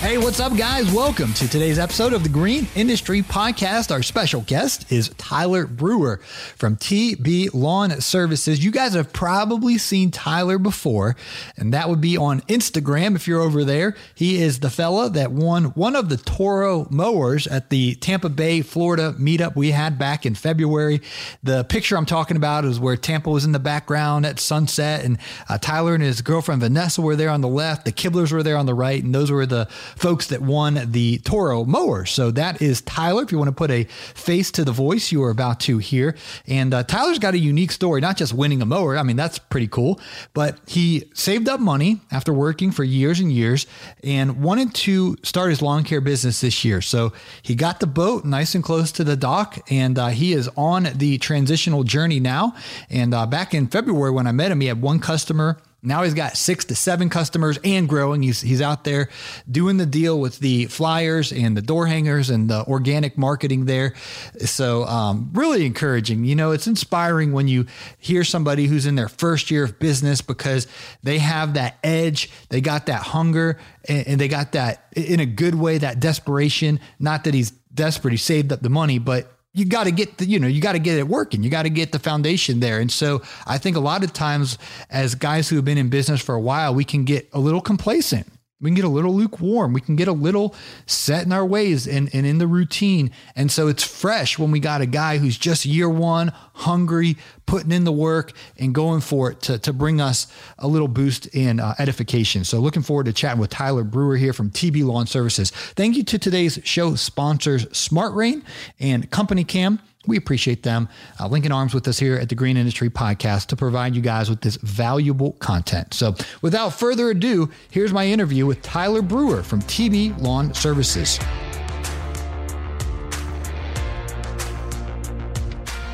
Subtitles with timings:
[0.00, 0.90] Hey, what's up, guys?
[0.92, 3.90] Welcome to today's episode of the Green Industry Podcast.
[3.90, 6.18] Our special guest is Tyler Brewer
[6.54, 8.64] from TB Lawn Services.
[8.64, 11.16] You guys have probably seen Tyler before,
[11.56, 13.96] and that would be on Instagram if you're over there.
[14.14, 18.62] He is the fella that won one of the Toro mowers at the Tampa Bay,
[18.62, 21.02] Florida meetup we had back in February.
[21.42, 25.18] The picture I'm talking about is where Tampa was in the background at sunset, and
[25.48, 28.56] uh, Tyler and his girlfriend Vanessa were there on the left, the Kibblers were there
[28.56, 32.06] on the right, and those were the folks that won the Toro mower.
[32.06, 33.22] So that is Tyler.
[33.22, 36.16] If you want to put a face to the voice you are about to hear.
[36.46, 38.96] And uh, Tyler's got a unique story, not just winning a mower.
[38.96, 40.00] I mean, that's pretty cool,
[40.34, 43.66] but he saved up money after working for years and years
[44.02, 46.80] and wanted to start his lawn care business this year.
[46.80, 50.48] So he got the boat nice and close to the dock and uh, he is
[50.56, 52.54] on the transitional journey now.
[52.90, 56.14] And uh, back in February, when I met him, he had one customer now he's
[56.14, 58.20] got six to seven customers and growing.
[58.22, 59.08] He's he's out there
[59.48, 63.94] doing the deal with the flyers and the door hangers and the organic marketing there.
[64.40, 66.24] So um, really encouraging.
[66.24, 70.20] You know, it's inspiring when you hear somebody who's in their first year of business
[70.20, 70.66] because
[71.04, 73.56] they have that edge, they got that hunger,
[73.88, 76.80] and, and they got that in a good way, that desperation.
[76.98, 80.26] Not that he's desperate, he saved up the money, but you got to get the,
[80.26, 81.42] you know, you got to get it working.
[81.42, 82.78] You got to get the foundation there.
[82.78, 84.56] And so I think a lot of times
[84.88, 87.60] as guys who have been in business for a while, we can get a little
[87.60, 88.26] complacent
[88.60, 89.72] we can get a little lukewarm.
[89.72, 90.54] We can get a little
[90.86, 93.12] set in our ways and, and in the routine.
[93.36, 97.70] And so it's fresh when we got a guy who's just year one, hungry, putting
[97.70, 100.26] in the work and going for it to, to bring us
[100.58, 102.42] a little boost in uh, edification.
[102.42, 105.50] So looking forward to chatting with Tyler Brewer here from TB Lawn Services.
[105.50, 108.42] Thank you to today's show sponsors, Smart Rain
[108.80, 109.78] and Company Cam.
[110.06, 110.88] We appreciate them
[111.18, 114.30] uh, linking arms with us here at the Green Industry Podcast to provide you guys
[114.30, 115.92] with this valuable content.
[115.92, 121.18] So, without further ado, here's my interview with Tyler Brewer from TB Lawn Services.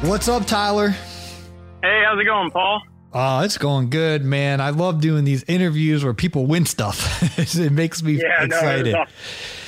[0.03, 0.91] What's up, Tyler?
[0.91, 2.83] Hey, how's it going, Paul?
[3.15, 4.61] Oh, it's going good, man.
[4.61, 7.39] I love doing these interviews where people win stuff.
[7.39, 8.93] it makes me yeah, excited.
[8.93, 9.07] No,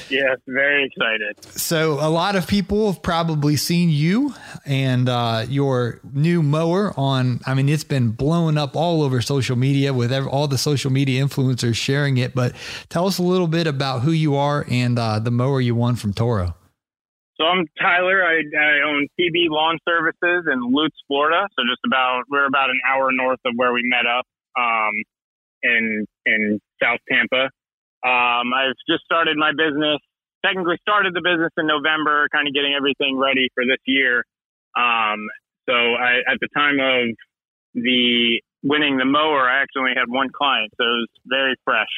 [0.09, 1.45] Yes, very excited.
[1.59, 4.35] So, a lot of people have probably seen you
[4.65, 7.41] and uh, your new mower on.
[7.47, 11.25] I mean, it's been blowing up all over social media with all the social media
[11.25, 12.35] influencers sharing it.
[12.35, 12.55] But
[12.89, 15.97] tell us a little bit about who you are and uh, the mower you won
[15.97, 16.55] from Toro.
[17.39, 18.25] So I'm Tyler.
[18.25, 21.47] I, I own TB Lawn Services in Lutz, Florida.
[21.59, 24.25] So just about we're about an hour north of where we met up
[24.59, 25.03] um,
[25.63, 27.51] in in South Tampa.
[28.05, 29.99] Um, I've just started my business,
[30.45, 34.25] technically started the business in November, kind of getting everything ready for this year.
[34.77, 35.27] Um,
[35.69, 37.17] so I, at the time of
[37.75, 41.91] the winning the mower, I actually had one client, so it was very fresh.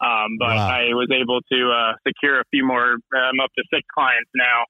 [0.00, 0.68] Um, but wow.
[0.68, 2.96] I was able to uh, secure a few more.
[3.12, 4.64] I'm up to six clients now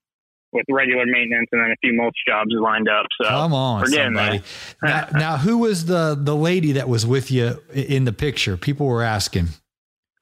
[0.53, 3.07] with regular maintenance and then a few mulch jobs lined up.
[3.21, 4.43] So come on, somebody.
[4.83, 8.57] now, now, who was the the lady that was with you in the picture?
[8.57, 9.49] People were asking.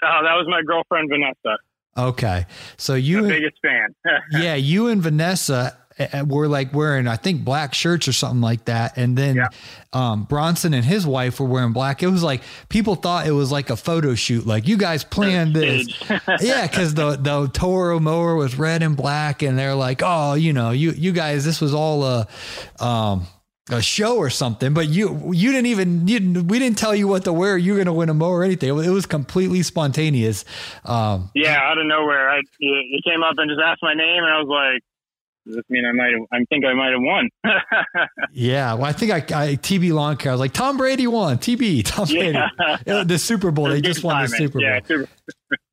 [0.02, 1.58] Oh, that was my girlfriend Vanessa.
[1.96, 2.46] Okay,
[2.76, 3.94] so you the biggest fan.
[4.30, 8.40] yeah, you and Vanessa eh, eh, were like wearing I think black shirts or something
[8.40, 9.48] like that, and then yeah.
[9.92, 12.04] um, Bronson and his wife were wearing black.
[12.04, 14.46] It was like people thought it was like a photo shoot.
[14.46, 15.88] Like you guys planned this,
[16.40, 20.52] yeah, because the the Toro mower was red and black, and they're like, oh, you
[20.52, 22.28] know, you you guys, this was all a.
[22.78, 23.26] Um,
[23.70, 27.06] a show or something, but you you didn't even you didn't, we didn't tell you
[27.08, 27.56] what to wear.
[27.58, 28.68] You're going to win a mower or anything.
[28.70, 30.44] It was completely spontaneous.
[30.84, 34.32] Um, yeah, out of nowhere, I you, came up and just asked my name, and
[34.32, 34.82] I was like,
[35.46, 36.14] Does this mean I might?
[36.32, 37.28] I think I might have won.
[38.32, 40.32] yeah, well, I think I, I TB lawn care.
[40.32, 41.38] I was like Tom Brady won.
[41.38, 42.38] TB Tom Brady.
[42.86, 43.04] Yeah.
[43.04, 43.68] The Super Bowl.
[43.68, 44.62] They just won the Super Bowl.
[44.62, 45.08] Yeah, Super-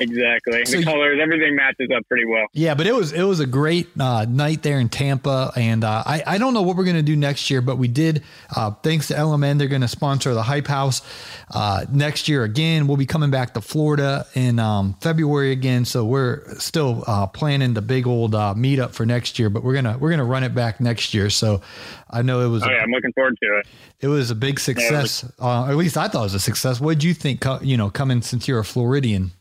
[0.00, 0.64] Exactly.
[0.64, 2.46] So the colors, everything matches up pretty well.
[2.52, 6.02] Yeah, but it was it was a great uh, night there in Tampa, and uh,
[6.06, 8.22] I I don't know what we're gonna do next year, but we did.
[8.54, 11.02] Uh, thanks to LMN, they're gonna sponsor the Hype House
[11.50, 12.86] uh, next year again.
[12.86, 17.74] We'll be coming back to Florida in um, February again, so we're still uh, planning
[17.74, 20.54] the big old uh, meetup for next year, but we're gonna we're gonna run it
[20.54, 21.28] back next year.
[21.28, 21.60] So
[22.08, 22.62] I know it was.
[22.62, 23.66] Oh yeah, I'm looking forward to it.
[24.00, 25.24] It was a big success.
[25.38, 26.80] Yeah, was, at least I thought it was a success.
[26.80, 27.44] What did you think?
[27.60, 29.32] You know, coming since you're a Floridian.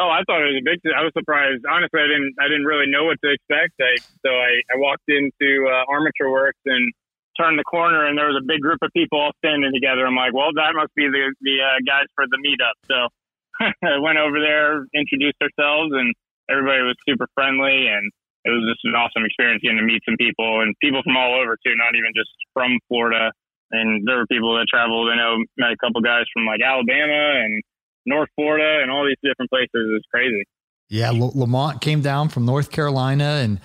[0.00, 0.80] Oh, I thought it was a big.
[0.96, 1.60] I was surprised.
[1.68, 2.32] Honestly, I didn't.
[2.40, 3.76] I didn't really know what to expect.
[3.76, 6.88] I, so I, I walked into uh, Armature Works and
[7.36, 10.08] turned the corner, and there was a big group of people all standing together.
[10.08, 12.80] I'm like, well, that must be the the uh, guys for the meetup.
[12.88, 13.12] So
[13.84, 16.16] I went over there, introduced ourselves, and
[16.48, 18.08] everybody was super friendly, and
[18.48, 21.36] it was just an awesome experience getting to meet some people and people from all
[21.36, 23.36] over too, not even just from Florida.
[23.70, 25.12] And there were people that traveled.
[25.12, 27.62] I know met a couple guys from like Alabama and
[28.10, 30.44] North Florida and all these different places is crazy.
[30.90, 33.60] Yeah, L- Lamont came down from North Carolina and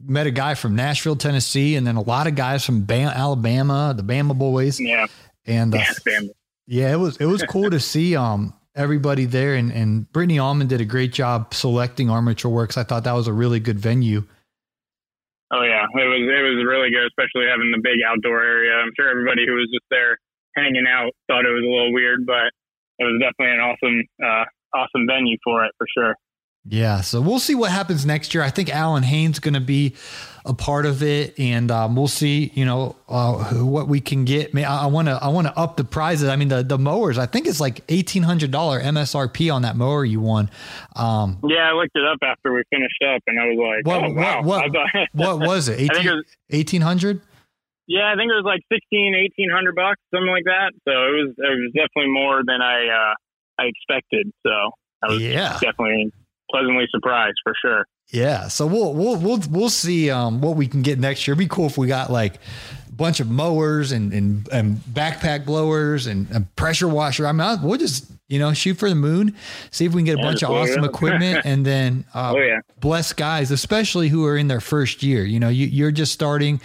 [0.00, 3.92] met a guy from Nashville, Tennessee, and then a lot of guys from Bam- Alabama,
[3.96, 4.78] the Bama boys.
[4.80, 5.06] Yeah,
[5.44, 6.20] and uh, yeah,
[6.66, 10.68] yeah, it was it was cool to see um everybody there, and and Brittany Allman
[10.68, 12.78] did a great job selecting Armature Works.
[12.78, 14.22] I thought that was a really good venue.
[15.50, 18.72] Oh yeah, it was it was really good, especially having the big outdoor area.
[18.76, 20.18] I'm sure everybody who was just there
[20.56, 22.52] hanging out thought it was a little weird, but
[22.98, 24.44] it was definitely an awesome, uh,
[24.76, 26.14] awesome venue for it for sure.
[26.70, 28.42] Yeah, so we'll see what happens next year.
[28.42, 29.94] I think Alan Haynes going to be
[30.44, 32.50] a part of it, and um, we'll see.
[32.54, 34.54] You know uh, what we can get.
[34.54, 36.28] I want to I want to up the prizes.
[36.28, 37.16] I mean the the mowers.
[37.16, 40.50] I think it's like eighteen hundred dollar MSRP on that mower you won.
[40.94, 44.04] Um, yeah, I looked it up after we finished up, and I was like, what,
[44.04, 44.42] oh, wow.
[44.42, 45.80] What, what, what was it?
[46.50, 47.22] Eighteen hundred.
[47.88, 49.16] Yeah, I think it was like 16,
[49.48, 50.76] 1800 bucks, something like that.
[50.84, 53.14] So it was it was definitely more than I uh,
[53.56, 54.30] I expected.
[54.44, 54.52] So
[55.02, 55.54] I was yeah.
[55.54, 56.12] definitely
[56.50, 57.86] pleasantly surprised for sure.
[58.10, 61.32] Yeah, so we'll we'll we'll we'll see um, what we can get next year.
[61.32, 62.40] It'd be cool if we got like
[62.98, 67.26] bunch of mowers and and, and backpack blowers and, and pressure washer.
[67.26, 69.34] I mean, we'll just you know, shoot for the moon,
[69.70, 72.60] see if we can get a bunch of awesome equipment, and then uh, oh, yeah.
[72.78, 75.24] bless guys, especially who are in their first year.
[75.24, 76.60] You know, you, are just starting,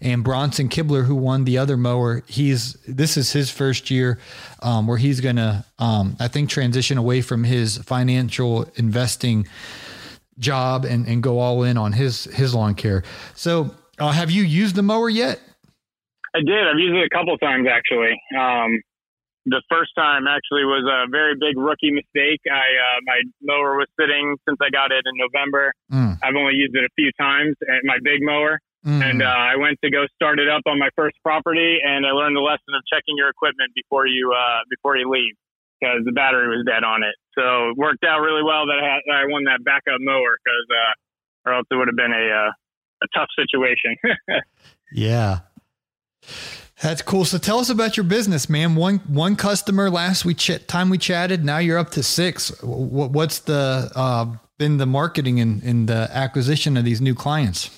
[0.00, 4.20] and Bronson Kibler, who won the other mower, he's this is his first year
[4.62, 9.48] um, where he's gonna, um, I think, transition away from his financial investing
[10.38, 13.02] job and, and go all in on his his lawn care.
[13.34, 15.40] So, uh, have you used the mower yet?
[16.34, 16.62] I did.
[16.68, 18.16] I've used it a couple times actually.
[18.36, 18.80] Um,
[19.48, 22.44] the first time actually was a very big rookie mistake.
[22.44, 25.72] I uh, my mower was sitting since I got it in November.
[25.88, 26.20] Mm.
[26.20, 28.60] I've only used it a few times, at my big mower.
[28.86, 29.02] Mm.
[29.02, 32.12] And uh, I went to go start it up on my first property, and I
[32.12, 35.34] learned the lesson of checking your equipment before you uh, before you leave
[35.80, 37.14] because the battery was dead on it.
[37.34, 40.66] So it worked out really well that I, had, I won that backup mower because,
[40.70, 40.92] uh,
[41.48, 42.52] or else it would have been a uh,
[43.02, 43.96] a tough situation.
[44.92, 45.40] yeah.
[46.82, 47.24] That's cool.
[47.24, 48.76] So tell us about your business, man.
[48.76, 51.44] One one customer last we ch- time we chatted.
[51.44, 52.50] Now you're up to six.
[52.62, 54.26] What, what's the uh,
[54.58, 57.70] been the marketing and, the acquisition of these new clients?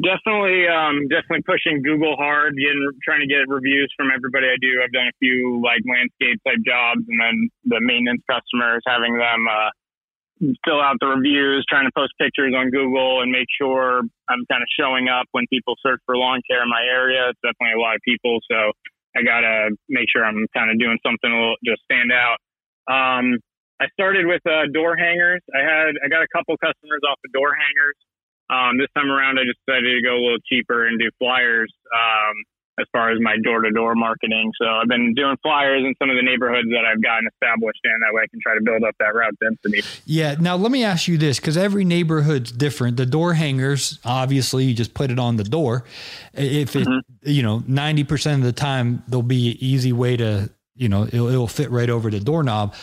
[0.00, 4.80] Definitely, um, definitely pushing Google hard, getting trying to get reviews from everybody I do.
[4.82, 9.44] I've done a few like landscape type jobs, and then the maintenance customers having them
[9.44, 9.68] uh,
[10.64, 14.62] fill out the reviews, trying to post pictures on Google and make sure I'm kind
[14.62, 17.30] of showing up when people search for lawn care in my area.
[17.30, 18.74] It's definitely a lot of people, so
[19.14, 22.42] I gotta make sure I'm kind of doing something to just stand out.
[22.90, 23.38] Um,
[23.78, 25.42] I started with uh, door hangers.
[25.54, 27.98] I had I got a couple customers off the door hangers.
[28.50, 31.72] Um, this time around, I just decided to go a little cheaper and do flyers.
[31.88, 32.34] Um,
[32.82, 34.52] as far as my door to door marketing.
[34.60, 37.92] So I've been doing flyers in some of the neighborhoods that I've gotten established in.
[38.00, 39.82] That way I can try to build up that route density.
[40.04, 40.34] Yeah.
[40.38, 42.96] Now let me ask you this because every neighborhood's different.
[42.96, 45.84] The door hangers, obviously, you just put it on the door.
[46.34, 47.28] If it, mm-hmm.
[47.30, 51.28] you know, 90% of the time, there'll be an easy way to, you know, it'll,
[51.28, 52.74] it'll fit right over the doorknob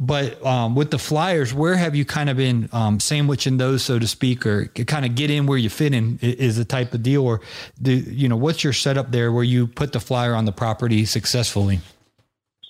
[0.00, 3.98] but um, with the flyers, where have you kind of been um, sandwiching those, so
[3.98, 7.02] to speak, or kind of get in where you fit in is the type of
[7.02, 7.40] deal, or
[7.80, 11.04] do you know what's your setup there where you put the flyer on the property
[11.04, 11.80] successfully?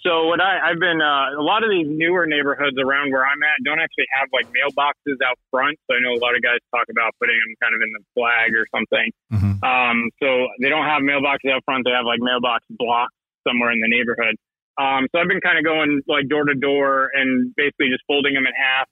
[0.03, 3.43] So what I, I've been uh, a lot of these newer neighborhoods around where I'm
[3.43, 5.77] at don't actually have like mailboxes out front.
[5.91, 8.05] So I know a lot of guys talk about putting them kind of in the
[8.15, 9.11] flag or something.
[9.33, 9.65] Mm-hmm.
[9.65, 11.85] Um, so they don't have mailboxes out front.
[11.85, 13.18] They have like mailbox blocks
[13.49, 14.37] somewhere in the neighborhood.
[14.77, 18.35] Um, so I've been kind of going like door to door and basically just folding
[18.35, 18.87] them in half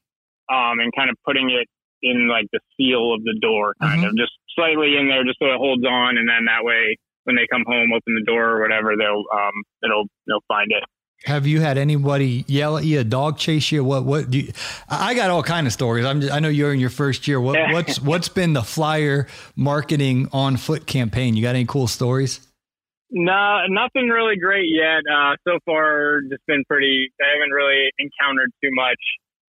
[0.48, 1.68] um, and kind of putting it
[2.02, 4.08] in like the seal of the door, kind Mhm.
[4.08, 7.36] of just slightly in there, just so it holds on, and then that way when
[7.36, 10.82] they come home, open the door or whatever, they'll um it'll they'll find it.
[11.24, 13.82] Have you had anybody yell at you, a dog chase you?
[13.82, 14.04] What?
[14.04, 14.30] What?
[14.30, 14.52] Do you,
[14.88, 16.04] I I got all kind of stories.
[16.04, 16.20] I'm.
[16.20, 17.40] Just, I know you're in your first year.
[17.40, 21.34] What, what's What's been the flyer marketing on foot campaign?
[21.34, 22.46] You got any cool stories?
[23.10, 25.06] No, nothing really great yet.
[25.06, 27.12] Uh, so far, just been pretty.
[27.22, 28.98] I haven't really encountered too much.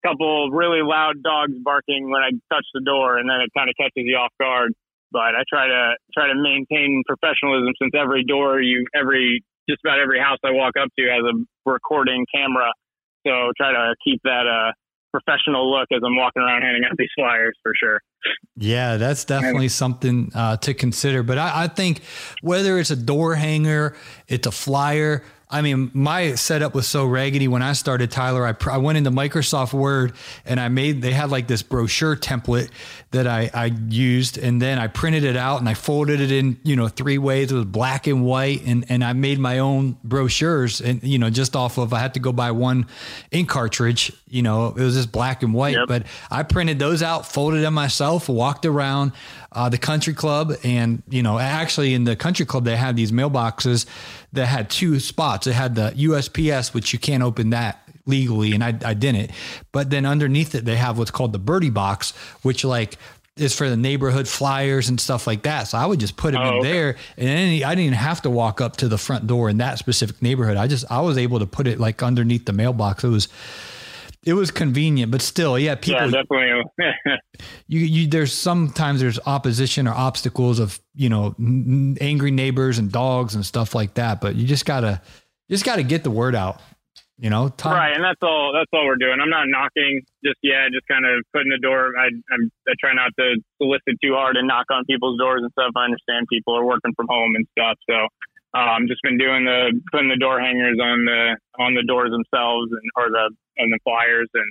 [0.04, 3.74] Couple really loud dogs barking when I touch the door, and then it kind of
[3.80, 4.72] catches you off guard.
[5.12, 10.00] But I try to try to maintain professionalism since every door you every just about
[10.00, 11.34] every house I walk up to has a
[11.64, 12.72] recording camera.
[13.26, 14.72] So try to keep that uh,
[15.14, 18.00] professional look as I'm walking around handing out these flyers for sure.
[18.56, 21.22] Yeah, that's definitely something uh, to consider.
[21.22, 22.02] But I, I think
[22.40, 23.96] whether it's a door hanger,
[24.28, 25.24] it's a flyer.
[25.50, 28.44] I mean, my setup was so raggedy when I started, Tyler.
[28.44, 32.16] I, pr- I went into Microsoft Word and I made, they had like this brochure
[32.16, 32.70] template
[33.10, 34.38] that I, I used.
[34.38, 37.52] And then I printed it out and I folded it in, you know, three ways.
[37.52, 38.64] It was black and white.
[38.66, 42.14] And, and I made my own brochures and, you know, just off of, I had
[42.14, 42.86] to go buy one
[43.30, 45.76] ink cartridge, you know, it was just black and white.
[45.76, 45.88] Yep.
[45.88, 49.12] But I printed those out, folded them myself, walked around
[49.52, 50.52] uh, the country club.
[50.64, 53.86] And, you know, actually in the country club, they had these mailboxes
[54.34, 55.46] that had two spots.
[55.46, 59.30] It had the USPS, which you can't open that legally, and I, I didn't.
[59.72, 62.12] But then underneath it, they have what's called the birdie box,
[62.42, 62.98] which like
[63.36, 65.64] is for the neighborhood flyers and stuff like that.
[65.64, 66.72] So I would just put them Oh, in okay.
[66.72, 69.56] there, and then I didn't even have to walk up to the front door in
[69.58, 70.56] that specific neighborhood.
[70.56, 73.02] I just I was able to put it like underneath the mailbox.
[73.02, 73.28] It was
[74.26, 76.62] it was convenient, but still, yeah, people yeah, definitely.
[77.66, 82.90] you, you there's sometimes there's opposition or obstacles of you know n- angry neighbors and
[82.90, 85.00] dogs and stuff like that but you just gotta
[85.48, 86.60] you just gotta get the word out
[87.18, 88.52] you know Right, and that's all.
[88.52, 89.18] That's all we're doing.
[89.22, 90.74] I'm not knocking just yet.
[90.74, 91.94] Just kind of putting the door.
[91.96, 95.50] I I'm, I try not to solicit too hard and knock on people's doors and
[95.52, 95.70] stuff.
[95.76, 98.10] I understand people are working from home and stuff, so
[98.58, 102.70] um, just been doing the putting the door hangers on the on the doors themselves
[102.70, 104.28] and or the on the flyers.
[104.34, 104.50] And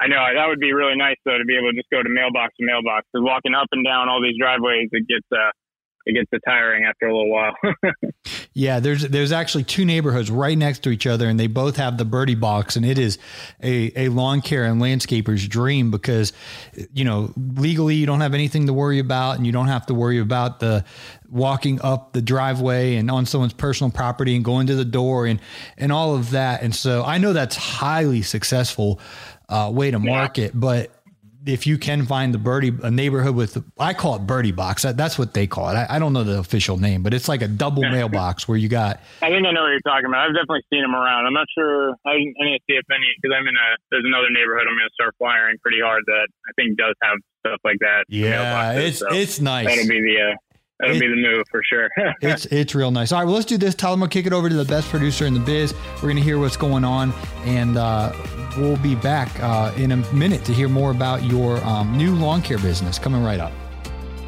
[0.00, 2.08] I know that would be really nice though to be able to just go to
[2.08, 3.06] mailbox to mailbox.
[3.12, 5.50] Because walking up and down all these driveways, it gets uh
[6.06, 7.54] it gets tiring after a little while.
[8.58, 11.96] yeah there's there's actually two neighborhoods right next to each other and they both have
[11.96, 13.16] the birdie box and it is
[13.62, 16.32] a, a lawn care and landscaper's dream because
[16.92, 19.94] you know legally you don't have anything to worry about and you don't have to
[19.94, 20.84] worry about the
[21.30, 25.40] walking up the driveway and on someone's personal property and going to the door and
[25.76, 26.60] and all of that.
[26.60, 29.00] And so i know that's highly successful
[29.48, 30.90] uh, way to market but
[31.48, 34.82] if you can find the birdie a neighborhood with I call it birdie box.
[34.82, 35.74] That, that's what they call it.
[35.74, 38.68] I, I don't know the official name, but it's like a double mailbox where you
[38.68, 40.28] got I think I know what you're talking about.
[40.28, 41.24] I've definitely seen them around.
[41.24, 41.96] I'm not sure.
[42.04, 43.68] I, I need to see if any because I'm in a.
[43.90, 47.16] There's another neighborhood I'm going to start flyering pretty hard that I think does have
[47.40, 48.04] stuff like that.
[48.08, 49.66] yeah, it's so it's nice.
[49.66, 50.34] that'll be the uh,
[50.80, 51.88] that'll It- be the move for sure.
[52.22, 53.12] it's it's real nice.
[53.12, 53.74] All right, well let's do this.
[53.74, 55.74] Tell them we'll kick it over to the best producer in the biz.
[56.02, 57.12] We're gonna hear what's going on,
[57.44, 58.12] and uh,
[58.56, 62.42] we'll be back uh, in a minute to hear more about your um, new lawn
[62.42, 63.52] care business coming right up.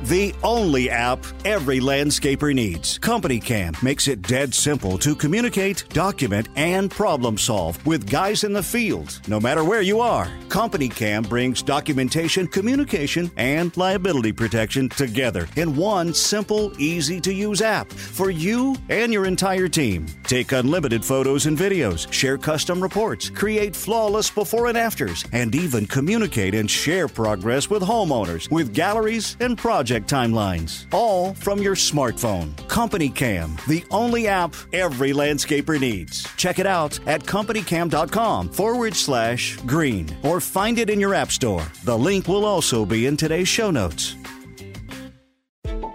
[0.05, 2.99] The only app every landscaper needs.
[2.99, 8.55] Company Cam makes it dead simple to communicate, document, and problem solve with guys in
[8.55, 10.31] the field, no matter where you are.
[10.49, 17.61] Company Cam brings documentation, communication, and liability protection together in one simple, easy to use
[17.61, 20.07] app for you and your entire team.
[20.25, 25.87] Take unlimited photos and videos, share custom reports, create flawless before and afters, and even
[25.87, 29.59] communicate and share progress with homeowners with galleries and
[29.91, 30.87] project timelines.
[30.93, 32.57] All from your smartphone.
[32.69, 36.23] Company Cam, the only app every landscaper needs.
[36.37, 41.67] Check it out at companycam.com forward slash green or find it in your app store.
[41.83, 44.15] The link will also be in today's show notes.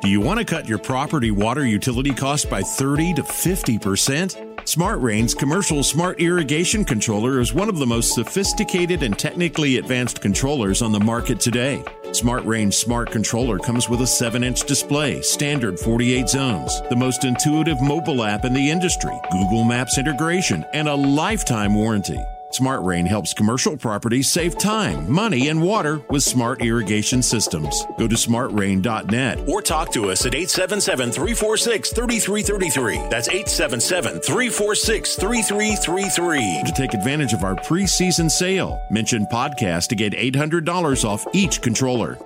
[0.06, 4.68] Do you want to cut your property water utility cost by 30 to 50%?
[4.70, 10.22] Smart Rain's commercial smart irrigation controller is one of the most sophisticated and technically advanced
[10.22, 11.84] controllers on the market today.
[12.12, 17.26] Smart Rain's smart controller comes with a 7 inch display, standard 48 zones, the most
[17.26, 22.24] intuitive mobile app in the industry, Google Maps integration, and a lifetime warranty.
[22.56, 27.86] Smart Rain helps commercial properties save time, money, and water with smart irrigation systems.
[28.00, 33.10] Go to smartrain.net or talk to us at 877 346 3333.
[33.10, 36.64] That's 877 346 3333.
[36.66, 38.82] to take advantage of our preseason sale.
[38.90, 42.18] Mention podcast to get $800 off each controller.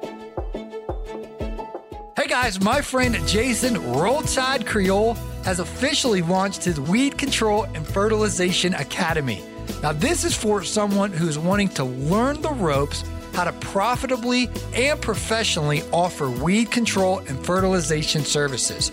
[2.15, 7.87] Hey guys, my friend Jason Roll Tide Creel has officially launched his Weed Control and
[7.87, 9.41] Fertilization Academy.
[9.81, 15.01] Now, this is for someone who's wanting to learn the ropes, how to profitably and
[15.01, 18.89] professionally offer weed control and fertilization services.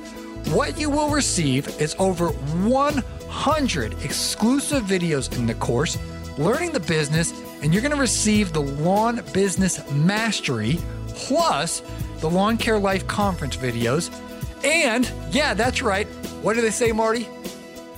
[0.53, 5.99] What you will receive is over 100 exclusive videos in the course,
[6.39, 10.79] learning the business, and you're going to receive the Lawn Business Mastery
[11.09, 11.83] plus
[12.21, 14.11] the Lawn Care Life Conference videos.
[14.65, 16.07] And yeah, that's right.
[16.43, 17.29] What do they say, Marty?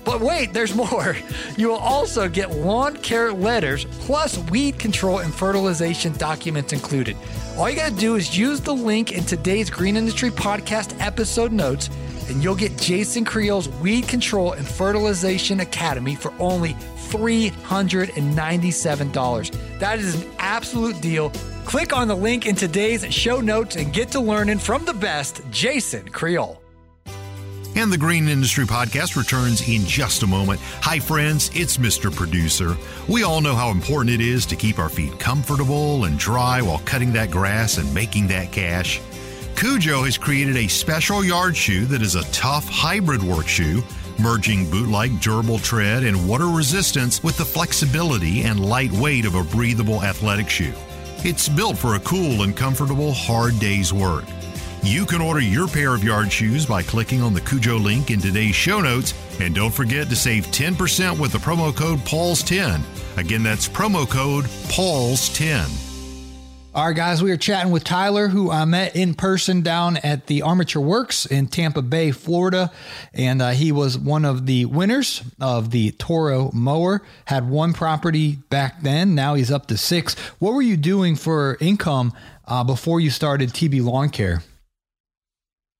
[0.09, 1.19] But wait, there's more.
[1.59, 7.15] You will also get lawn care letters plus weed control and fertilization documents included.
[7.59, 11.53] All you got to do is use the link in today's Green Industry Podcast episode
[11.53, 11.91] notes,
[12.31, 16.73] and you'll get Jason Creel's Weed Control and Fertilization Academy for only
[17.11, 19.79] $397.
[19.79, 21.29] That is an absolute deal.
[21.67, 25.43] Click on the link in today's show notes and get to learning from the best,
[25.51, 26.63] Jason Creel.
[27.79, 30.59] And the Green Industry Podcast returns in just a moment.
[30.83, 32.13] Hi, friends, it's Mr.
[32.13, 32.77] Producer.
[33.07, 36.81] We all know how important it is to keep our feet comfortable and dry while
[36.81, 39.01] cutting that grass and making that cash.
[39.55, 43.85] Kujo has created a special yard shoe that is a tough hybrid work shoe,
[44.19, 49.45] merging boot like durable tread and water resistance with the flexibility and lightweight of a
[49.45, 50.75] breathable athletic shoe.
[51.19, 54.25] It's built for a cool and comfortable hard day's work.
[54.83, 58.21] You can order your pair of yard shoes by clicking on the Kujo link in
[58.21, 59.13] today's show notes.
[59.41, 62.81] And don't forget to save 10% with the promo code PAULS10.
[63.17, 65.87] Again, that's promo code PAULS10.
[66.75, 70.27] All right, guys, we are chatting with Tyler, who I met in person down at
[70.29, 72.71] the Armature Works in Tampa Bay, Florida.
[73.13, 77.03] And uh, he was one of the winners of the Toro mower.
[77.25, 79.17] Had one property back then.
[79.17, 80.15] Now he's up to six.
[80.39, 82.13] What were you doing for income
[82.47, 84.45] uh, before you started TB Lawn Care?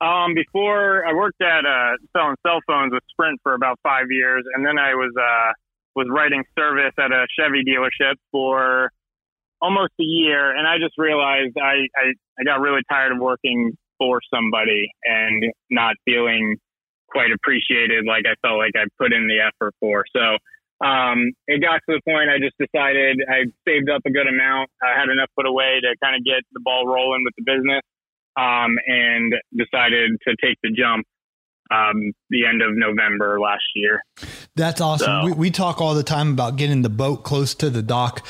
[0.01, 4.45] Um, before I worked at uh, selling cell phones with Sprint for about five years,
[4.55, 5.53] and then I was uh,
[5.97, 8.91] was writing service at a Chevy dealership for
[9.61, 13.77] almost a year, and I just realized I, I I got really tired of working
[13.99, 16.57] for somebody and not feeling
[17.11, 20.05] quite appreciated like I felt like I put in the effort for.
[20.15, 20.39] So
[20.87, 24.71] um, it got to the point I just decided I saved up a good amount.
[24.79, 27.83] I had enough put away to kind of get the ball rolling with the business
[28.37, 31.07] um, and decided to take the jump
[31.71, 34.03] um, the end of November last year.
[34.57, 35.07] That's awesome.
[35.07, 38.27] So, we, we talk all the time about getting the boat close to the dock.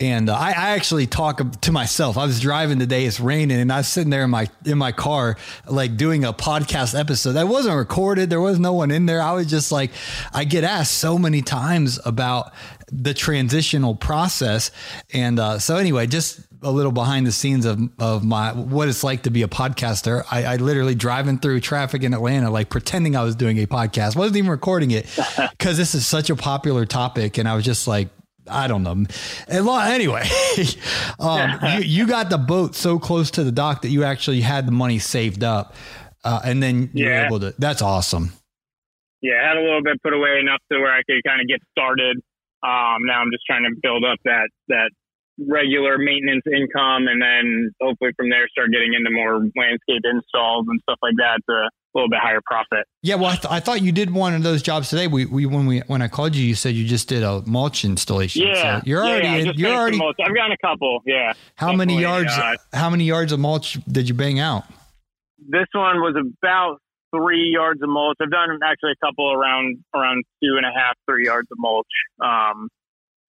[0.00, 2.18] And uh, I, I, actually talk to myself.
[2.18, 4.92] I was driving today, it's raining, and I was sitting there in my in my
[4.92, 5.36] car,
[5.68, 8.30] like doing a podcast episode that wasn't recorded.
[8.30, 9.20] There was no one in there.
[9.20, 9.90] I was just like,
[10.32, 12.52] I get asked so many times about
[12.92, 14.70] the transitional process.
[15.12, 19.02] And uh, so anyway, just a little behind the scenes of, of my what it's
[19.02, 20.24] like to be a podcaster.
[20.30, 24.16] I, I literally driving through traffic in Atlanta, like pretending I was doing a podcast,
[24.16, 25.06] wasn't even recording it
[25.50, 27.38] because this is such a popular topic.
[27.38, 28.08] And I was just like,
[28.48, 29.04] I don't know.
[29.48, 30.28] Anyway,
[31.18, 34.66] um, you, you, got the boat so close to the dock that you actually had
[34.66, 35.74] the money saved up,
[36.24, 37.20] uh, and then you yeah.
[37.20, 37.54] were able to.
[37.58, 38.32] That's awesome.
[39.22, 41.46] Yeah, I had a little bit put away enough to where I could kind of
[41.46, 42.22] get started.
[42.62, 44.90] Um, now I'm just trying to build up that that
[45.48, 50.80] regular maintenance income, and then hopefully from there start getting into more landscape installs and
[50.82, 52.86] stuff like that to a little bit higher profit.
[53.02, 55.06] Yeah, well, I, th- I thought you did one of those jobs today.
[55.06, 57.84] We, we when we when I called you, you said you just did a mulch
[57.84, 58.46] installation.
[58.46, 60.00] Yeah, so you're already yeah, in, you're already.
[60.00, 61.00] I've gotten a couple.
[61.06, 61.32] Yeah.
[61.56, 62.32] How many yards?
[62.32, 64.64] Uh, how many yards of mulch did you bang out?
[65.48, 66.78] This one was about
[67.14, 68.16] three yards of mulch.
[68.20, 71.86] I've done actually a couple around around two and a half, three yards of mulch.
[72.22, 72.68] Um,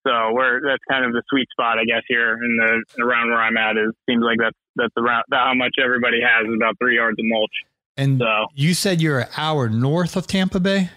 [0.06, 3.42] so where that's kind of the sweet spot, I guess, here in the around where
[3.42, 6.78] I'm at is seems like that's that's around that how much everybody has is about
[6.80, 7.54] three yards of mulch.
[7.98, 10.90] And so, you said you're an hour north of Tampa Bay.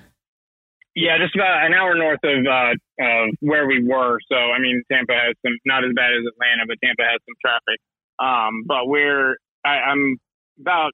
[0.94, 4.18] Yeah, just about an hour north of uh, of where we were.
[4.30, 7.34] So I mean, Tampa has some not as bad as Atlanta, but Tampa has some
[7.44, 7.80] traffic.
[8.18, 10.16] Um, but we're I, I'm
[10.60, 10.92] about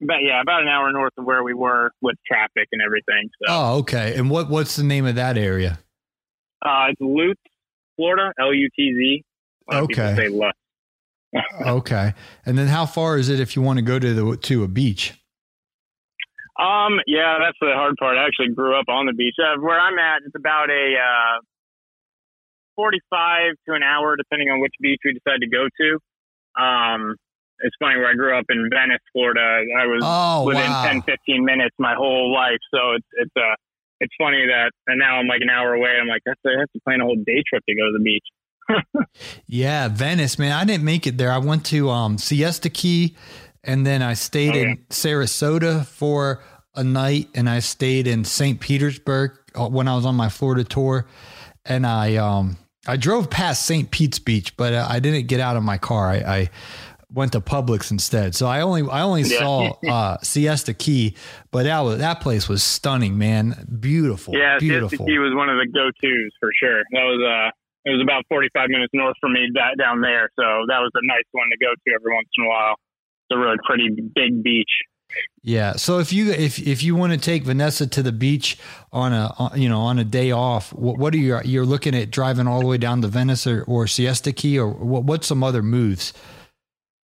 [0.00, 3.30] but yeah, about an hour north of where we were with traffic and everything.
[3.42, 3.52] So.
[3.52, 4.14] Oh, okay.
[4.16, 5.78] And what what's the name of that area?
[6.64, 7.40] Uh, it's Lutz,
[7.96, 9.24] Florida, L U T Z.
[9.72, 10.14] Okay.
[10.16, 10.56] Say Lutz.
[11.66, 12.14] okay.
[12.44, 14.68] And then how far is it if you want to go to the to a
[14.68, 15.14] beach?
[16.58, 18.18] Um, yeah, that's the hard part.
[18.18, 19.36] I actually grew up on the beach.
[19.38, 21.40] Uh, where I'm at, it's about a uh,
[22.76, 26.62] 45 to an hour, depending on which beach we decide to go to.
[26.62, 27.16] Um,
[27.62, 29.40] it's funny where I grew up in Venice, Florida.
[29.40, 30.84] I was oh, within wow.
[30.84, 32.58] 10, 15 minutes my whole life.
[32.72, 33.54] So it's, it's uh,
[34.00, 35.90] it's funny that and now I'm like an hour away.
[36.00, 38.26] I'm like, I have to plan a whole day trip to go to the beach.
[39.46, 40.52] yeah, Venice, man.
[40.52, 41.32] I didn't make it there.
[41.32, 43.16] I went to um, Siesta Key,
[43.64, 46.42] and then I stayed oh, in Sarasota for
[46.74, 48.60] a night, and I stayed in St.
[48.60, 51.06] Petersburg uh, when I was on my Florida tour,
[51.64, 53.90] and I um, I drove past St.
[53.90, 56.08] Pete's Beach, but uh, I didn't get out of my car.
[56.08, 56.50] I, I
[57.12, 58.34] went to Publix instead.
[58.34, 59.38] So I only I only yeah.
[59.38, 61.16] saw uh, Siesta Key,
[61.50, 63.66] but that was that place was stunning, man.
[63.80, 64.34] Beautiful.
[64.34, 64.90] Yeah, beautiful.
[64.90, 66.82] Siesta Key was one of the go tos for sure.
[66.92, 67.50] That was uh
[67.84, 70.90] it was about forty five minutes north from me that, down there, so that was
[70.94, 72.74] a nice one to go to every once in a while.
[73.30, 74.70] It's a really pretty big beach.
[75.42, 75.72] Yeah.
[75.72, 78.58] So if you if if you want to take Vanessa to the beach
[78.92, 82.10] on a you know on a day off, what, what are you you're looking at
[82.10, 85.42] driving all the way down to Venice or, or Siesta Key or what, what's some
[85.42, 86.12] other moves?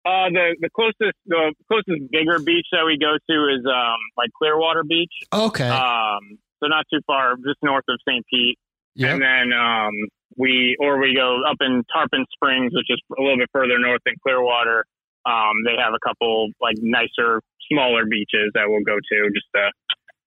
[0.05, 4.31] Uh, the the closest the closest bigger beach that we go to is um like
[4.37, 5.13] Clearwater Beach.
[5.33, 5.69] Okay.
[5.69, 8.25] Um, so not too far, just north of St.
[8.27, 8.59] Pete.
[8.97, 9.13] Yep.
[9.13, 9.95] And then um
[10.37, 14.01] we or we go up in Tarpon Springs, which is a little bit further north
[14.05, 14.85] than Clearwater.
[15.27, 17.41] Um, they have a couple like nicer,
[17.71, 19.71] smaller beaches that we'll go to just to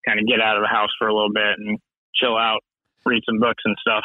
[0.07, 1.77] kind of get out of the house for a little bit and
[2.15, 2.61] chill out,
[3.05, 4.03] read some books and stuff.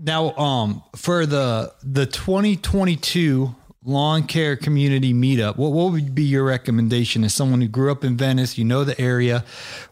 [0.00, 6.44] Now, um, for the the 2022 lawn care community meetup, what, what would be your
[6.44, 8.56] recommendation as someone who grew up in Venice?
[8.56, 9.44] You know the area.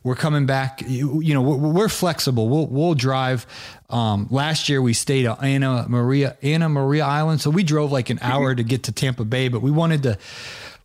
[0.04, 0.82] We're coming back.
[0.86, 2.48] You, you know, we're, we're, flexible.
[2.48, 3.46] We'll, we'll drive.
[3.88, 7.40] Um, last year we stayed at Anna Maria, Anna Maria Island.
[7.40, 8.30] So we drove like an mm-hmm.
[8.30, 10.18] hour to get to Tampa Bay, but we wanted to,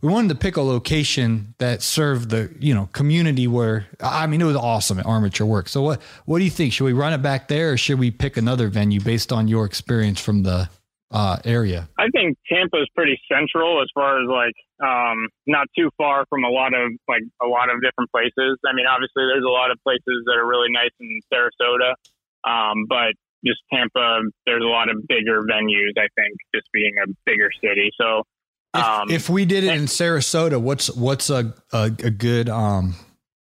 [0.01, 4.41] we wanted to pick a location that served the, you know, community where, I mean,
[4.41, 5.69] it was awesome at Armature Work.
[5.69, 6.73] So what, what do you think?
[6.73, 9.65] Should we run it back there or should we pick another venue based on your
[9.65, 10.69] experience from the,
[11.11, 11.87] uh, area?
[11.97, 16.43] I think Tampa is pretty central as far as like um, not too far from
[16.43, 18.59] a lot of like a lot of different places.
[18.65, 21.93] I mean, obviously there's a lot of places that are really nice in Sarasota,
[22.43, 23.13] um, but
[23.45, 25.93] just Tampa, there's a lot of bigger venues.
[25.97, 27.91] I think just being a bigger city.
[27.99, 28.23] So
[28.73, 32.95] um, if, if, we did it in Sarasota, what's what's a a, a good um,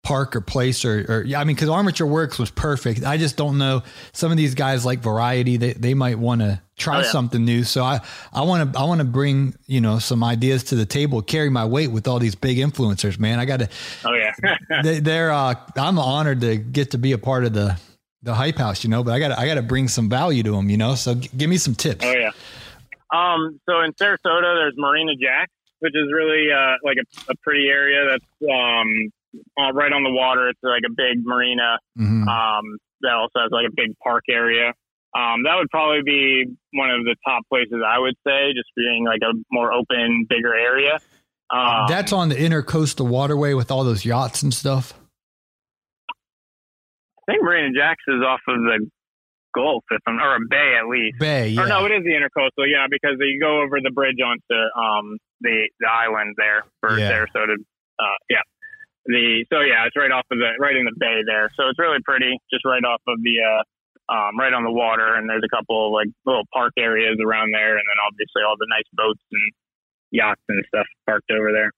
[0.03, 3.05] park or place or, or yeah, I mean, because Armature Works was perfect.
[3.05, 3.83] I just don't know.
[4.11, 5.57] Some of these guys like variety.
[5.57, 7.11] They they might want to try oh, yeah.
[7.11, 7.63] something new.
[7.63, 8.01] So I
[8.33, 11.21] I want to I want to bring you know some ideas to the table.
[11.21, 13.39] Carry my weight with all these big influencers, man.
[13.39, 13.69] I got to.
[14.05, 14.91] Oh yeah.
[14.99, 17.79] they, are uh, I'm honored to get to be a part of the
[18.21, 19.03] the hype house, you know.
[19.03, 20.95] But I got I got to bring some value to them, you know.
[20.95, 22.03] So g- give me some tips.
[22.05, 22.31] Oh yeah.
[23.13, 23.61] Um.
[23.69, 28.05] So in Sarasota, there's Marina Jack, which is really uh, like a, a pretty area
[28.09, 29.11] that's um
[29.59, 30.49] uh, right on the water.
[30.49, 32.27] It's like a big marina mm-hmm.
[32.27, 34.73] um, that also has like a big park area.
[35.15, 39.05] Um, that would probably be one of the top places I would say, just being
[39.05, 40.97] like a more open, bigger area.
[41.53, 44.93] Um, That's on the intercoastal waterway with all those yachts and stuff.
[46.09, 48.89] I think Marina Jacks is off of the
[49.53, 51.19] Gulf, if I'm, or a bay at least.
[51.19, 51.61] Bay, yeah.
[51.61, 55.19] Or no, it is the intercoastal, yeah, because you go over the bridge onto um,
[55.41, 57.11] the the island there for yeah.
[57.11, 57.53] Sarasota.
[57.99, 58.41] Uh, yeah
[59.05, 61.49] the so yeah, it's right off of the right in the bay there.
[61.55, 63.63] So it's really pretty, just right off of the uh,
[64.13, 67.51] um, right on the water, and there's a couple of, like little park areas around
[67.51, 69.51] there, and then obviously all the nice boats and
[70.11, 71.71] yachts and stuff parked over there.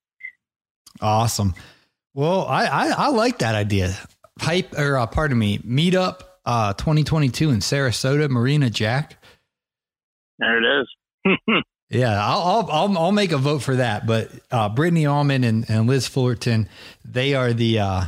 [1.02, 1.54] Awesome.
[2.14, 3.96] Well, I I, I like that idea.
[4.40, 9.18] Hype or uh, pardon me, meetup uh, 2022 in Sarasota, Marina Jack.
[10.40, 11.34] There it is.
[11.90, 14.08] Yeah, I'll, I'll I'll make a vote for that.
[14.08, 16.68] But uh, Brittany Allman and, and Liz Fullerton,
[17.04, 18.06] they are the uh,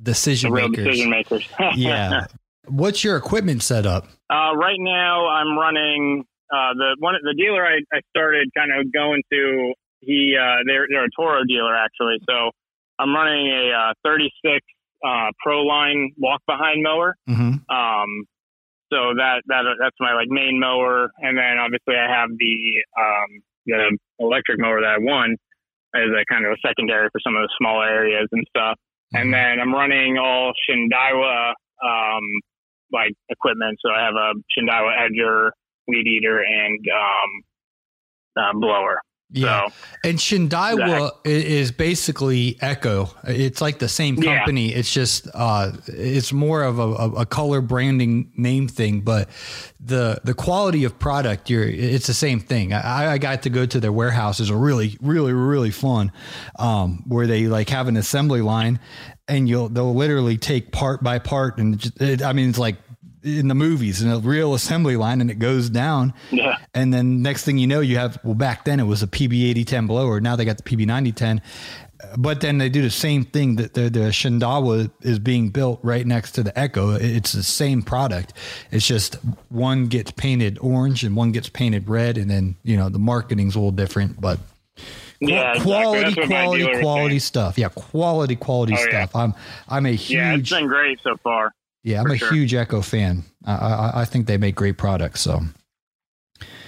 [0.00, 0.84] decision the makers.
[0.84, 1.48] Decision makers.
[1.74, 2.26] yeah.
[2.66, 4.04] What's your equipment setup?
[4.28, 8.92] Uh, right now, I'm running uh, the one the dealer I, I started kind of
[8.92, 9.72] going to.
[10.00, 12.50] He uh, they're they're a Toro dealer actually, so
[12.98, 14.60] I'm running a uh, 36
[15.04, 17.16] uh, Pro Line walk behind mower.
[17.28, 17.74] Mm-hmm.
[17.74, 18.24] Um,
[18.92, 22.56] so that that that's my like main mower, and then obviously I have the
[22.98, 23.30] um,
[23.66, 25.36] the electric mower that I won
[25.94, 28.76] as a kind of a secondary for some of the smaller areas and stuff.
[29.14, 29.16] Mm-hmm.
[29.16, 32.24] And then I'm running all Shindaiwa um,
[32.92, 33.78] like equipment.
[33.82, 35.50] So I have a Shindaiwa edger,
[35.88, 37.30] weed eater, and um,
[38.36, 39.00] uh, blower.
[39.32, 39.68] Yeah.
[39.68, 43.10] So, and Shindaiwa is basically Echo.
[43.24, 44.72] It's like the same company.
[44.72, 44.78] Yeah.
[44.78, 46.88] It's just uh, it's more of a,
[47.20, 49.28] a, color branding name thing, but
[49.78, 52.72] the the quality of product, you're it's the same thing.
[52.72, 56.10] I, I got to go to their warehouses, are really really really fun,
[56.58, 58.80] um, where they like have an assembly line,
[59.28, 62.76] and you'll they'll literally take part by part, and just, it, I mean it's like
[63.22, 66.14] in the movies in a real assembly line and it goes down.
[66.30, 66.56] Yeah.
[66.74, 69.50] And then next thing you know, you have, well, back then it was a PB
[69.50, 70.20] 8010 blower.
[70.20, 71.42] Now they got the PB 9010.
[72.16, 76.06] But then they do the same thing that the, the Shindaiwa is being built right
[76.06, 76.92] next to the Echo.
[76.92, 78.32] It's the same product.
[78.70, 79.16] It's just
[79.50, 82.16] one gets painted orange and one gets painted red.
[82.16, 84.38] And then, you know, the marketing's a little different, but
[85.20, 86.26] yeah, quality, exactly.
[86.28, 87.58] quality, quality stuff.
[87.58, 89.10] Yeah, quality, quality oh, stuff.
[89.14, 89.20] Yeah.
[89.20, 89.34] I'm,
[89.68, 90.10] I'm a huge.
[90.10, 91.52] Yeah, it's been great so far.
[91.82, 92.32] Yeah, I'm a sure.
[92.32, 93.24] huge Echo fan.
[93.46, 95.20] I, I, I think they make great products.
[95.22, 95.40] So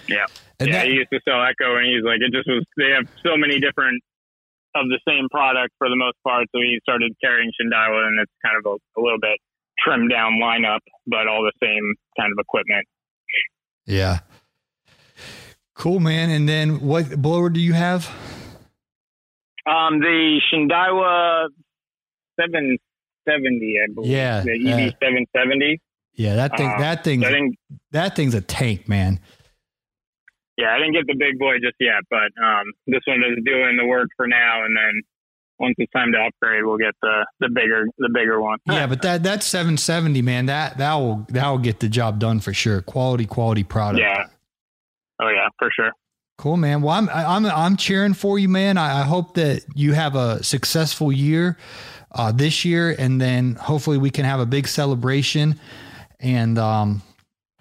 [0.09, 0.25] Yeah.
[0.59, 2.65] And yeah, that- he used to sell Echo, and he's like, it just was.
[2.77, 4.03] They have so many different
[4.75, 6.47] of the same product for the most part.
[6.55, 9.39] So he started carrying Shindaiwa, and it's kind of a, a little bit
[9.79, 12.87] trimmed down lineup, but all the same kind of equipment.
[13.87, 14.21] Yeah.
[15.75, 16.31] Cool, man.
[16.31, 18.07] And then what blower do you have?
[19.67, 21.49] Um, the Shindaiwa
[23.25, 24.11] 770, I believe.
[24.11, 25.81] Yeah, the EB 770.
[26.15, 26.69] Yeah, that thing.
[26.69, 27.57] Uh, that thing, I think,
[27.93, 29.19] that thing's a tank, man.
[30.59, 33.77] yeah, I didn't get the big boy just yet, but um, this one is doing
[33.79, 35.03] the work for now, and then
[35.59, 38.59] once it's time to upgrade, we'll get the the bigger the bigger one.
[38.67, 42.41] Yeah, but that that 770, man, that that will that will get the job done
[42.41, 42.83] for sure.
[42.83, 44.01] Quality, quality product.
[44.03, 44.27] yeah.
[45.21, 45.93] Oh yeah, for sure.
[46.39, 46.83] Cool, man.
[46.83, 48.77] Well, I'm I'm I'm cheering for you, man.
[48.77, 51.57] I, I hope that you have a successful year
[52.15, 55.59] uh, this year, and then hopefully we can have a big celebration,
[56.21, 57.03] and um,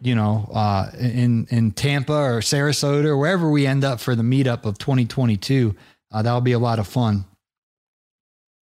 [0.02, 4.24] you know, uh, in in Tampa or Sarasota or wherever we end up for the
[4.24, 5.76] meetup of 2022.
[6.12, 7.26] Uh, that'll be a lot of fun.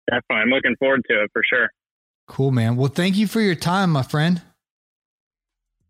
[0.09, 1.71] Definitely, I'm looking forward to it for sure.
[2.29, 2.77] Cool, man.
[2.77, 4.43] Well, thank you for your time, my friend.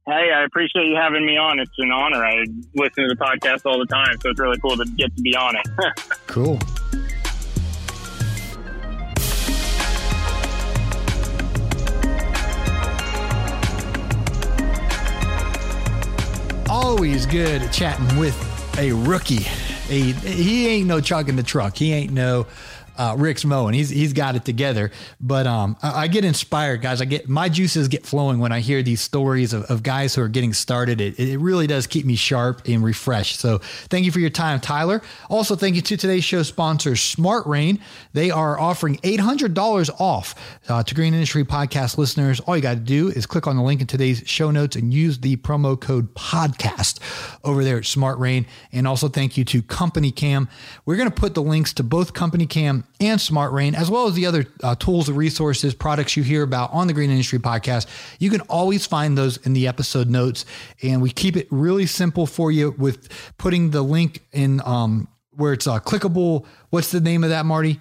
[0.06, 1.60] Hey, I appreciate you having me on.
[1.60, 2.24] It's an honor.
[2.24, 5.22] I listen to the podcast all the time, so it's really cool to get to
[5.22, 5.68] be on it.
[6.26, 6.58] Cool.
[16.74, 18.34] Always good chatting with
[18.78, 19.44] a rookie.
[19.90, 21.76] A, he ain't no chuck in the truck.
[21.76, 22.46] He ain't no
[22.96, 23.74] uh, Rick's mowing.
[23.74, 24.90] He's he's got it together.
[25.20, 27.00] But um, I, I get inspired, guys.
[27.00, 30.22] I get my juices get flowing when I hear these stories of, of guys who
[30.22, 31.00] are getting started.
[31.00, 33.40] It, it really does keep me sharp and refreshed.
[33.40, 35.02] So thank you for your time, Tyler.
[35.28, 37.80] Also, thank you to today's show sponsor, Smart Rain.
[38.12, 40.34] They are offering eight hundred dollars off
[40.68, 42.40] uh, to Green Industry Podcast listeners.
[42.40, 44.92] All you got to do is click on the link in today's show notes and
[44.92, 47.00] use the promo code podcast
[47.44, 48.46] over there at Smart Rain.
[48.72, 50.48] And also thank you to Company Cam.
[50.84, 54.06] We're going to put the links to both Company Cam and Smart Rain, as well
[54.06, 57.86] as the other uh, tools resources, products you hear about on the Green Industry Podcast.
[58.18, 60.44] You can always find those in the episode notes.
[60.82, 65.52] And we keep it really simple for you with putting the link in um, where
[65.52, 66.46] it's uh, clickable.
[66.70, 67.80] What's the name of that, Marty?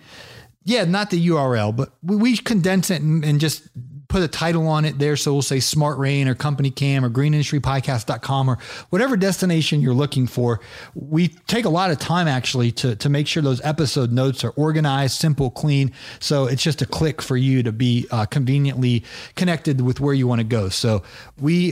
[0.64, 3.68] Yeah, not the URL, but we, we condense it and, and just
[4.12, 5.16] put a title on it there.
[5.16, 8.58] So we'll say Smart Rain or Company Cam or greenindustrypodcast.com or
[8.90, 10.60] whatever destination you're looking for.
[10.94, 14.50] We take a lot of time actually to, to make sure those episode notes are
[14.52, 15.94] organized, simple, clean.
[16.20, 20.28] So it's just a click for you to be uh, conveniently connected with where you
[20.28, 20.68] want to go.
[20.68, 21.04] So
[21.40, 21.72] we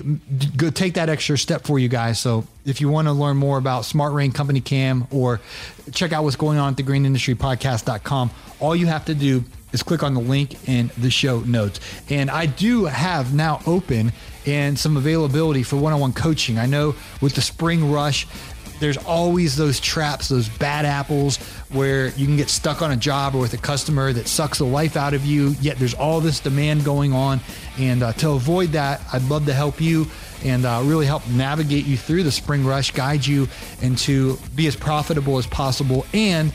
[0.55, 2.21] go take that extra step for you guys.
[2.21, 5.41] So if you want to learn more about Smart Rain Company Cam or
[5.91, 10.03] check out what's going on at the greenindustrypodcast.com, all you have to do is click
[10.03, 11.79] on the link in the show notes.
[12.09, 14.11] And I do have now open
[14.45, 16.57] and some availability for one-on-one coaching.
[16.57, 18.27] I know with the spring rush,
[18.79, 21.37] there's always those traps, those bad apples
[21.69, 24.65] where you can get stuck on a job or with a customer that sucks the
[24.65, 27.41] life out of you, yet there's all this demand going on.
[27.77, 30.07] And uh, to avoid that, I'd love to help you
[30.43, 33.47] and uh, really help navigate you through the spring rush, guide you
[33.81, 36.53] and to be as profitable as possible and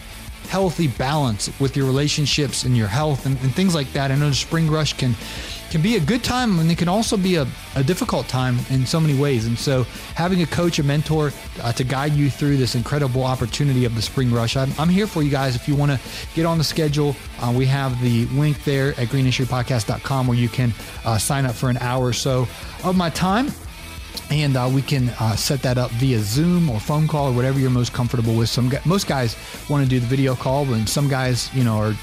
[0.49, 4.11] healthy balance with your relationships and your health and, and things like that.
[4.11, 5.15] I know the spring rush can
[5.71, 8.87] can be a good time and it can also be a, a difficult time in
[8.87, 9.45] so many ways.
[9.45, 9.83] And so
[10.15, 14.01] having a coach, a mentor uh, to guide you through this incredible opportunity of the
[14.01, 15.57] spring rush, I'm, I'm here for you guys.
[15.57, 15.99] If you want to
[16.37, 20.73] get on the schedule, uh, we have the link there at greenindustrypodcast.com where you can
[21.05, 22.47] uh, sign up for an hour or so
[22.85, 23.51] of my time
[24.31, 27.59] and uh, we can uh, set that up via Zoom or phone call or whatever
[27.59, 28.49] you're most comfortable with.
[28.49, 29.37] Some most guys
[29.69, 31.95] want to do the video call, and some guys, you know, are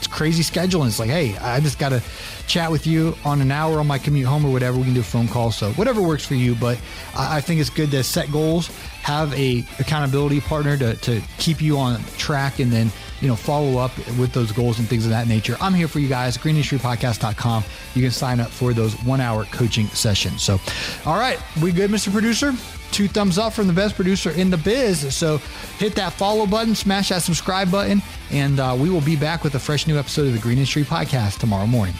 [0.00, 0.86] it's crazy scheduling.
[0.86, 2.02] It's like, hey, I just got to
[2.46, 4.78] chat with you on an hour on my commute home or whatever.
[4.78, 6.54] We can do a phone call, so whatever works for you.
[6.54, 6.80] But
[7.14, 8.68] I, I think it's good to set goals,
[9.02, 13.76] have a accountability partner to to keep you on track, and then you know follow
[13.76, 15.58] up with those goals and things of that nature.
[15.60, 16.38] I'm here for you guys.
[16.38, 17.62] GreenIndustryPodcast.com.
[17.94, 20.42] You can sign up for those one hour coaching sessions.
[20.42, 20.58] So,
[21.04, 22.10] all right, we good, Mr.
[22.10, 22.54] Producer?
[22.90, 25.14] Two thumbs up from the best producer in the biz.
[25.14, 25.38] So
[25.78, 29.54] hit that follow button, smash that subscribe button, and uh, we will be back with
[29.54, 31.94] a fresh new episode of the Green Industry Podcast tomorrow morning.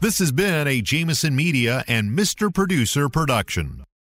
[0.00, 2.52] This has been a Jameson Media and Mr.
[2.52, 3.84] Producer production.